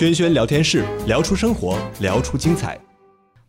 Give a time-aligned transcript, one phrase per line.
[0.00, 2.80] 轩轩聊天室，聊出生活，聊出精彩。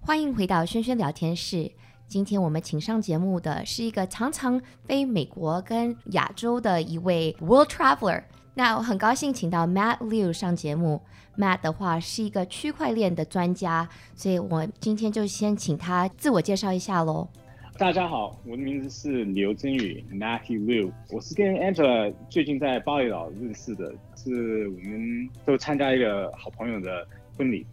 [0.02, 1.72] 欢迎回到轩轩聊天室。
[2.10, 8.22] 今天我们请上节目的是一个常常飞美国跟亚洲的一位 world traveler。
[8.54, 11.02] 那我很高兴请到 Matt Liu 上节目。
[11.38, 17.30] Matt 的话是一个区块链的专家，所以我今天就先请他自我介绍一下喽。
[17.78, 20.92] 大家好，我的名字是刘增宇，Matthew Liu。
[21.10, 27.66] 我是跟 Angela 最近在巴厘岛认识的，是我们都参加一个好朋友的婚礼。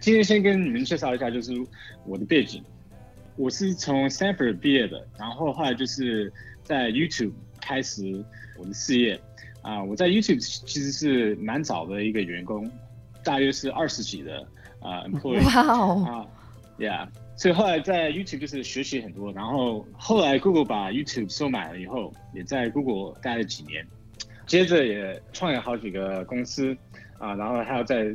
[0.00, 1.52] 今天先跟你们介绍一下，就是
[2.04, 2.62] 我的背景。
[3.36, 6.32] 我是从 Stanford 毕业的，然后后来就是
[6.64, 8.24] 在 YouTube 开始
[8.58, 9.20] 我的事业。
[9.62, 12.68] 啊，我在 YouTube 其实是蛮早的一个员工。
[13.22, 14.44] 大约是二十几的
[14.80, 16.26] 啊，employee 哇哦啊
[16.76, 23.84] ，Yeah，所以后来在 YouTube 就是学习很多，然后后来 Google 把 YouTube 收买了以后，也在 Google 待了几年，
[24.46, 26.76] 接着也创业好几个公司
[27.18, 28.14] 啊，然后还有在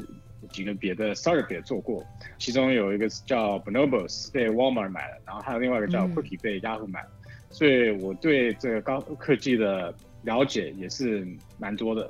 [0.51, 2.05] 几个别的 startup 也做过，
[2.37, 12.09] 其中有一个叫 Bonobos 被 Walmart 买了，然后还有另外一个叫 Quickie 被 Yahoo 买了，嗯，所以我对这个高科技的了解也是蛮多的。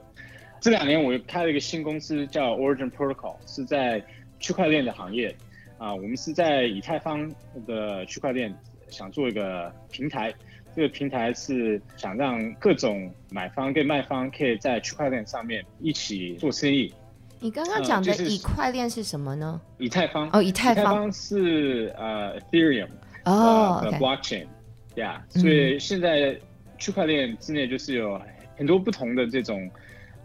[0.59, 4.03] 这两年我又开了一个新公司，叫 Origin Protocol，是在
[4.39, 5.33] 区块链的行业。
[5.77, 7.31] 啊，我们是在以太坊
[7.65, 8.53] 的区块链
[8.89, 10.33] 想做一个平台，
[10.75, 16.93] 这个平台是想让各种买方跟卖方可以在区块链上面一起做生意。
[17.39, 19.61] 你刚刚讲的以块链是什么呢？
[19.77, 22.89] 呃就是、以太坊哦，以太坊，是呃 Ethereum
[23.25, 25.39] 哦的 blockchain，yeah，、okay.
[25.41, 26.35] 所以现在
[26.77, 28.19] 区块链之内就是有
[28.55, 29.69] 很多不同的这种。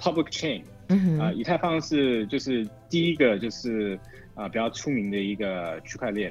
[0.00, 3.98] Public chain，嗯啊、呃，以太坊是就是第一个就是
[4.34, 6.30] 啊、呃、比较出名的一个区块链，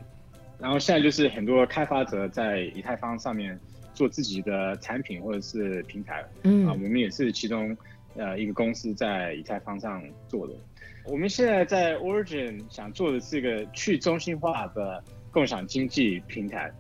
[0.60, 3.60] 然后现在就是很多开发者在以太坊上面
[3.96, 7.76] 做自己的产品或者是平台，嗯啊，我们也是其中
[8.16, 10.54] 呃一个公司在以太坊上做的。
[11.06, 16.72] 我们现在在 Origin 想做的是一个去中心化的共享经济平台，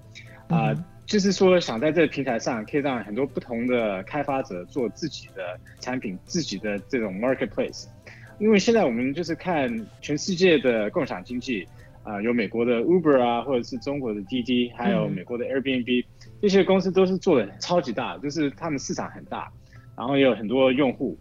[0.47, 0.73] 啊、呃。
[0.73, 7.87] 嗯就是说，想在这个平台上，可以让很多不同的开发者做自己的产品，自己的这种 marketplace。
[8.41, 9.69] 因为现在我们就是看
[10.01, 11.61] 全世界的共享经济，
[12.01, 16.03] 啊、呃，有美国的 Uber 啊，或者是中国的滴滴，还有美国的 Airbnb，
[16.41, 19.51] 这些公司都是做的超级大，就是他们市场很大，
[19.95, 21.15] 然后也有很多用户。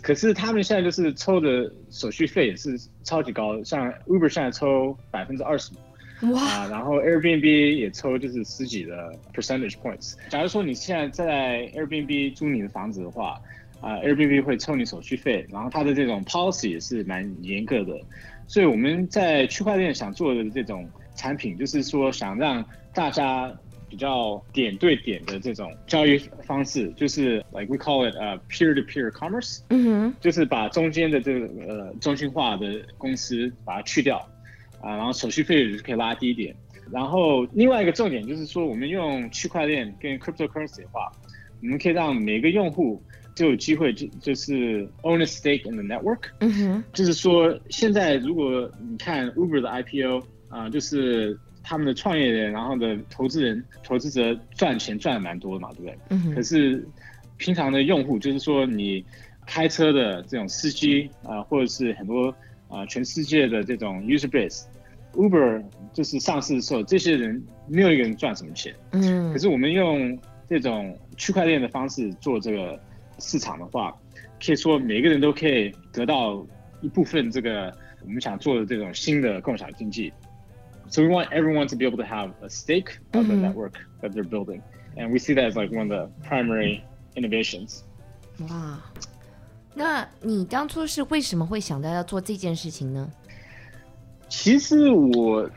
[0.00, 6.32] 可是他们现在就是抽的手续费也是超级高，像 Uber 现在抽百分之二十五。
[6.34, 10.14] 哇、啊，然后 Airbnb 也抽就是十几的 percentage points。
[10.28, 13.40] 假如说你现在在 Airbnb 租你的房子的话，
[13.80, 17.94] 啊，Airbnb 会抽你手续费，然后它的这种 policy 也是蛮严格的。
[18.46, 23.54] 所以我们在区块链想做的这种产品，就是说想让大家
[23.88, 34.26] 比较点对点的这种交易方式，就是 like we call it 呃 peer to peer commerce，嗯哼，就是把中间的这个呃中心化的公司把它去掉。
[34.80, 36.54] 啊，然后手续费就可以拉低一点。
[36.92, 41.10] 然后另外一个重点就是说，我们用区块链跟 cryptocurrency 的话，
[41.60, 43.02] 我们可以让每个用户
[43.38, 46.30] 就有机会就就是 own a stake in the network。
[46.40, 46.84] 嗯哼。
[46.92, 55.98] 就是说，现在如果你看 Uber 的 IPO 啊、呃，就是他们的创业人，然后的投资人、投资者赚钱赚的蛮多的嘛，对不对？
[56.10, 56.34] 嗯哼。
[56.34, 56.86] 可是
[57.36, 59.04] 平常的用户，就是说你
[59.46, 62.34] 开车的这种司机啊、呃，或者是很多。
[62.70, 68.74] 啊，全世界的这种 user base，Uber 就是上市的时候，这些人没有一个人赚什么钱。
[68.92, 69.32] 嗯。
[69.32, 72.78] 可是我们用这种区块链的方式做这个
[73.18, 73.96] 市场的话，
[74.44, 76.46] 可以说每个人都可以得到
[76.80, 77.72] 一部分这个
[78.04, 80.12] 我们想做的这种新的共享经济。
[80.88, 84.24] So we want everyone to be able to have a stake of the network that they're
[84.24, 84.62] building,
[84.96, 86.80] and we see that as like one of the primary
[87.14, 87.80] innovations.
[88.48, 88.80] 哇。
[89.74, 93.08] 那你当初是为什么会想到要做这件事情呢？
[94.28, 95.48] 其实我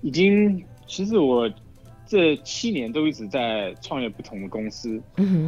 [0.00, 1.50] 已经，其实我
[2.12, 5.00] 这七年都一直在创业不同的公司，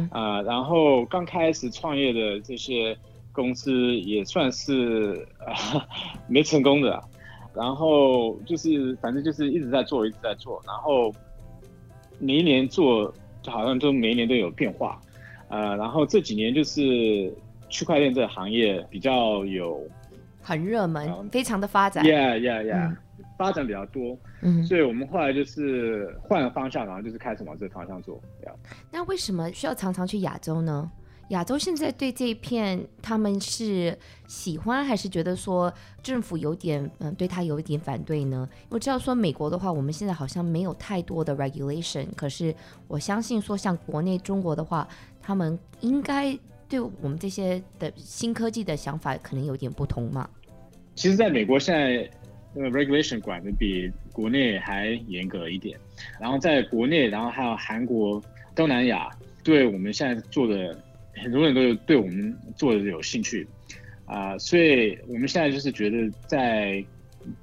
[0.09, 2.97] 啊、呃，然后刚开始创业的这些
[3.31, 5.27] 公司也算是
[6.27, 6.99] 没成功的，
[7.53, 11.13] 然后就是反正就是一直在做，一直在做，然后
[12.17, 13.13] 每一年做
[13.43, 14.99] 就好像都每一年都有变化，
[15.49, 17.31] 呃，然后这几年就是。
[17.67, 19.83] 区块链这个行业比较有
[20.39, 22.05] 很热门，嗯，非常的发展。
[22.05, 22.97] Yeah, yeah, yeah，嗯，
[23.37, 24.17] 发展比较多。
[24.41, 28.21] 嗯，所以我们后来就是换了方向，然后就是开始往这个方向做。
[28.43, 28.53] Yeah.
[28.91, 30.91] 那为什么需要常常去亚洲呢？
[31.29, 33.97] 亚洲现在对这一片他们是
[34.27, 35.73] 喜欢，还是觉得说
[36.03, 38.47] 政府有点嗯对他有一点反对呢？
[38.69, 42.53] 我知道说美国的话，我们现在好像没有太多的 regulation，可是
[42.87, 44.87] 我相信说像国内中国的话，
[45.21, 46.37] 他们应该。
[46.67, 50.27] 对我们这些的新科技的想法可能有点不同嘛？
[50.95, 52.09] 其实在美国现在
[52.55, 55.77] 那个 regulation 管的比国内还严格一点，
[56.19, 58.23] 然后在国内，然后还有韩国、
[58.55, 59.09] 东南亚，
[59.43, 60.81] 对我们现在做的
[61.15, 63.45] 很多人都有对我们做的有兴趣。
[64.05, 66.83] 啊、呃，所以我们现在就是觉得在，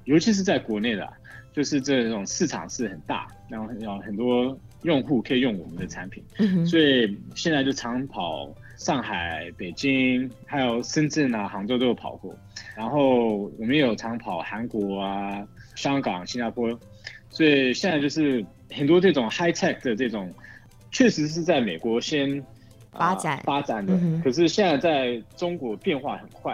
[0.05, 1.07] 尤其是在国内的，
[1.51, 6.23] 就是这种市场是很大，然后有很多用户可以用我们的产品，
[6.65, 12.35] 所以现在就常跑上海、北京，还有深圳啊、杭州都有跑过。
[12.75, 16.77] 然后我们也有常跑韩国啊、香港、新加坡，
[17.29, 20.33] 所以现在就是很多这种 high tech 的这种，
[20.91, 22.43] 确实是在美国先
[22.91, 26.53] 发展、呃、发展的，可是现在在中国变化很快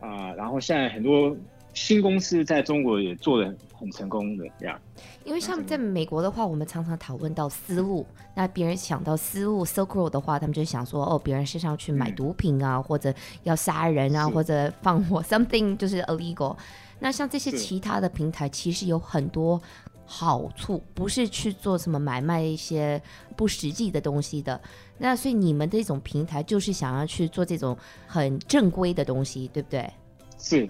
[0.00, 1.36] 啊、呃，然后现在很多
[1.74, 4.80] 新公司在中国也做得很成功的这样。
[5.24, 13.12] 因为像在美国的话，我们常常讨论到丝路，那别人想到丝路 Silk Road 的话，他们就想说，哦，别人身上去买毒品啊，嗯、或者
[13.42, 16.56] 要杀人啊，或者放火， something 就是 illegal。
[17.00, 19.60] 那像这些其他的平台，其实有很多
[20.06, 23.02] 好处，不是去做什么买卖一些
[23.36, 24.60] 不实际的东西的。
[24.98, 27.76] 那所以你们这种平台就是想要去做这种
[28.06, 29.90] 很正规的东西，对不对？
[30.38, 30.68] 是。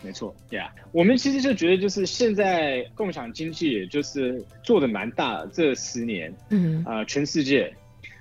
[0.00, 7.72] 没错，Yeah，我们其实就觉得，就是现在共享经济，也就是做的蛮大的这十年，嗯，啊、呃，全世界，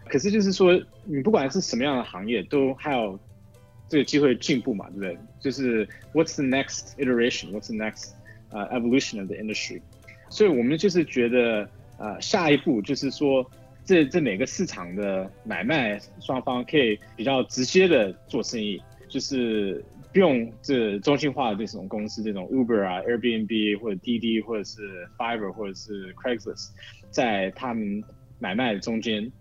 [0.05, 3.19] 可是就是说，你不管是什么样的行业，都还有
[3.89, 5.17] 这个机会进步嘛，对不对？
[5.39, 8.11] 就是 What's the next iteration？What's the next
[8.51, 9.81] 呃、uh, evolution of the industry？
[10.29, 13.49] 所以我们就是觉得，呃，下一步就是说，
[13.83, 18.79] 这这每个市场的买卖双方可以比较直接的做生意，
[19.09, 19.83] 就是。
[20.13, 26.71] 用这中心化的这种公司，这种 Uber 啊、Airbnb 或者滴滴，或者是 Fiverr 或者是 Craigslist，
[27.09, 28.03] 在他们
[28.37, 29.31] 买卖的中间。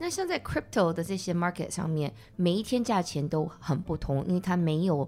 [0.00, 5.06] 那像在 crypto 的这些 market 上面，每一天价钱都很不同，因为它没有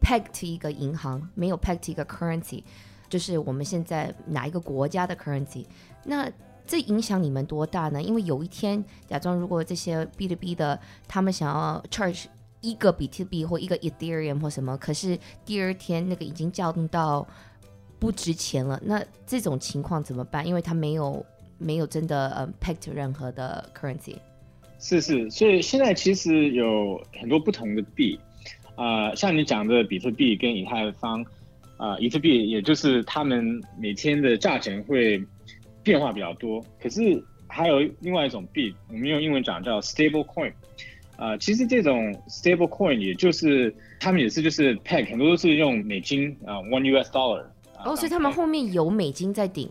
[0.00, 2.62] pegged 一个银行，没有 pegged 一个 currency，
[3.08, 5.66] 就是我们现在哪一个国家的 currency。
[6.04, 6.30] 那
[6.64, 8.00] 这影响你们多大呢？
[8.00, 10.78] 因为有一天，假装如果这些 B 2 B 的
[11.08, 12.26] 他们想要 charge。
[12.62, 17.26] 一个比特币或一个 Ethereum 或什么，可是第二天那个已经降到
[17.98, 20.46] 不值钱了，那这种情况怎么办？
[20.46, 21.24] 因为它没有
[21.58, 24.16] 没有真的呃 pegged 任何的 currency。
[24.78, 28.18] 是是，所以现在其实有很多不同的币，
[28.74, 31.24] 啊、像你讲的比特币跟以太坊，
[31.76, 35.22] 啊、比特币也就是他们每天的价钱会
[35.82, 40.52] 变化比较多，可是还有另外一种币，我们用英文讲叫 stable coin。
[41.22, 47.44] 啊、呃，其实这种 stable coin 也就是他们也是就是 peg 很多都是用美金啊、呃、one US dollar。
[47.84, 49.70] 哦，所以他们后面有美金在顶。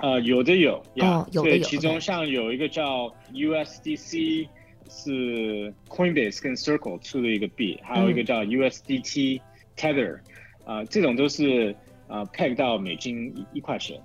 [0.00, 1.64] 呃，有的有，哦，有的有。
[1.64, 4.46] 其中像有一个叫 USDC，
[4.90, 9.40] 是 Coinbase 跟 Circle 出的一个币，还有一个叫 USDT
[9.78, 10.20] Tether，啊、
[10.66, 11.74] 嗯呃，这种都是
[12.08, 13.98] 呃 peg 到美金一一块钱。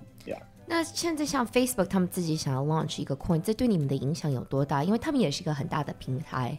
[0.72, 4.84] 那现在像 Facebook 他们自己想要 launch 一个 coin，这对你们的影响有多大？
[4.84, 6.56] 因为他们也是一个很大的平台。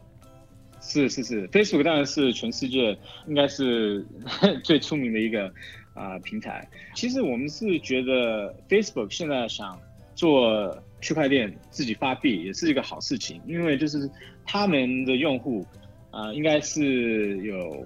[0.82, 4.06] 是是是，Facebook 当然是全世界应该是
[4.66, 5.46] 最出名的一个
[5.94, 6.68] 啊、呃、平台。
[6.94, 9.80] 其实我们是觉得 Facebook 现在想
[10.14, 14.12] 做区块链自己发币也是一个好事情，因为就是
[14.46, 15.66] 他们的用户
[16.10, 17.86] 啊、呃、应该是有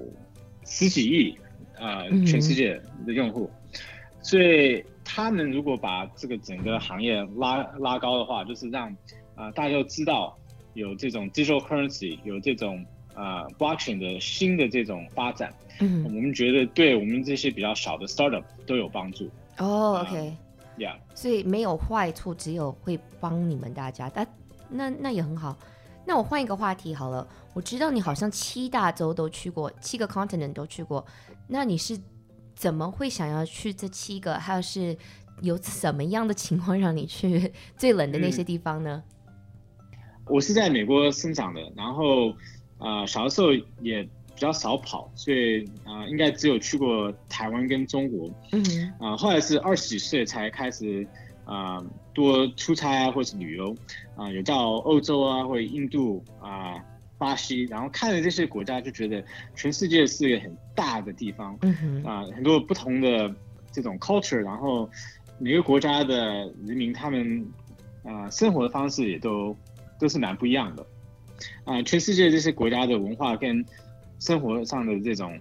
[0.66, 1.38] 十几亿
[1.78, 3.80] 啊、呃、全世界的用户，嗯、
[4.24, 4.84] 所以。
[5.06, 8.90] 他们如果把这个整个行业拉拉高的话，就是让
[9.36, 10.36] 啊、呃、大家都知道
[10.74, 12.84] 有这种 digital currency，有这种
[13.14, 19.30] 啊、呃、blockchain 的新的这种发展，嗯，我们觉得对我们这些比较小的 startup 都有帮助。
[19.60, 20.36] 哦，OK，
[20.80, 21.18] 呀，yeah.
[21.18, 24.28] 所以没有坏处，只有会帮你们大家，但
[24.68, 25.56] 那那也很好。
[26.04, 31.06] 那我换一个话题好了，我知道你好像七大洲都去过，七个 continent 都去过，
[31.48, 31.98] 那你是？
[32.56, 34.40] 怎么会想要去这七个？
[34.40, 34.98] 还有是
[35.42, 39.04] 有什么样的情况让你去最冷的那些地方呢？
[39.06, 39.94] 嗯、
[40.28, 42.30] 我是在美国生长的，然后
[42.78, 48.30] 啊、呃，小的时候也比较少跑，所以啊、呃，应该只有去过台湾跟中国。
[48.54, 48.64] 嗯
[49.00, 51.06] 啊、呃，后来是二十几岁才开始
[51.44, 53.76] 啊、呃，多出差啊，或是旅游
[54.16, 56.82] 啊、呃，有到欧洲啊，或者印度啊。
[57.18, 59.24] 呃巴西，然后看了这些国家，就觉得
[59.56, 61.58] 全世界是一个很大的地方，
[62.04, 63.34] 啊，很多不同的
[63.72, 64.90] 这种 culture，然后
[65.40, 66.16] 每个国家的
[66.66, 67.48] 人民他们
[68.04, 69.58] 啊生活的方式也都
[70.00, 70.86] 都是蛮不一样的，
[71.64, 73.64] 啊，全世界这些国家的文化跟
[74.20, 75.40] 生活上的这种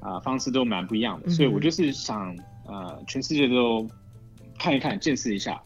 [0.00, 2.34] 啊方式都蛮不一样的，所以我就是想
[2.66, 3.86] 啊全世界都
[4.58, 5.60] 看一看，见识一下，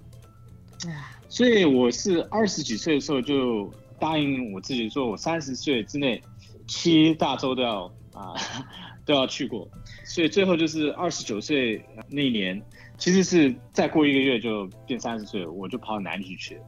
[1.29, 3.73] 所以我是二十几岁的时候就。
[4.01, 6.21] 答应我自己说，我三十岁之内
[6.67, 8.35] 七大洲都要啊，
[9.05, 9.69] 都要去过。
[10.05, 12.61] 所以最后就是二十九岁那一年，
[12.99, 16.63] 其实是再过一个月就变三十岁，我就跑到南极去了。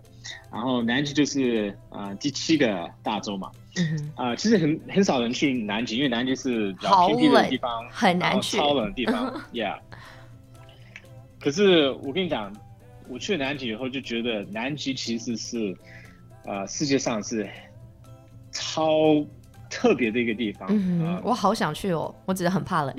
[0.52, 9.78] 然后南极就是啊、呃、第七个大洲嘛，嗯啊、呃，其实很很少人去南极，因为南极是比较偏僻的地方，很难去，超冷的地方， Yeah。
[11.40, 12.54] 可是我跟你讲，
[13.08, 15.76] 我去了南极以后就觉得南极其实是，
[16.44, 17.48] 呃，世界上是
[18.50, 19.24] 超
[19.70, 20.68] 特别的一个地方。
[20.70, 22.94] 嗯、呃，我好想去哦，我只是很怕冷。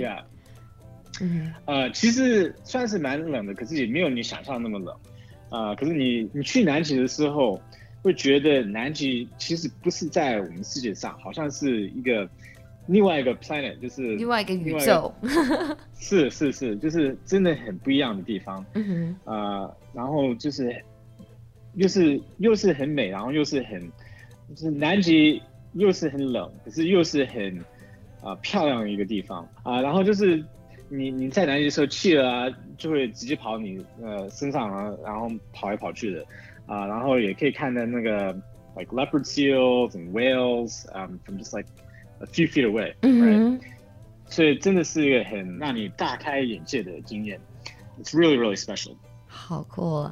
[1.22, 4.96] 嗯，呃，其实算是蛮冷的，可是也没有你想象那么冷。
[5.50, 7.62] 啊、呃，可是你你去南极的时候，
[8.02, 12.30] 会觉得南极其实不是在我们世界上，好像是一个。
[12.88, 15.10] 另外一个 planet 就是另外一个宇宙，
[15.98, 18.66] 是是是，就是真的很不一样的地方。
[18.74, 20.84] 嗯哼，呃，然后就是
[21.76, 23.82] 又是又是很美，然后又是很
[24.50, 25.42] 就是南极
[25.74, 27.58] 又是很冷，可是又是很
[28.22, 29.82] 啊、呃、漂亮的一个地方啊、呃。
[29.82, 30.44] 然后就是
[30.90, 36.22] 你你在南极的时候，企鹅啊就会直接跑你呃身上啊，然后跑来跑去的
[36.66, 36.88] 啊、呃。
[36.88, 38.32] 然后也可以看到那个
[38.76, 41.68] like leopard seals and whales um from just like
[42.20, 43.60] A few feet away，right？，
[44.28, 47.38] 所以真的是一个很让你大开眼界的经验。
[48.02, 48.96] It's really, really special。
[49.28, 50.10] 好酷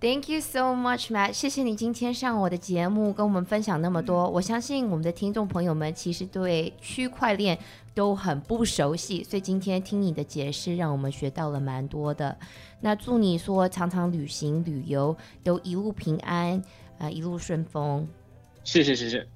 [0.00, 1.32] ，Thank you so much, Matt。
[1.32, 4.28] 谢谢你今天上我的节目，跟我们分享那么多。
[4.28, 7.58] 我相信我们的听众朋友们其实对区块链
[7.94, 12.36] 都很不熟悉，所以今天听你的解释，让我们学到了蛮多的。
[12.80, 16.62] 那祝你说常常旅行旅游都一路平安
[16.98, 18.06] 啊，一路顺风。
[18.64, 19.26] 谢谢，谢谢。